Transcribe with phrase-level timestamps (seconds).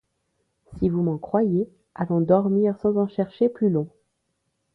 [0.79, 3.87] Si vous m’en croyez, allons dormir sans en chercher plus long.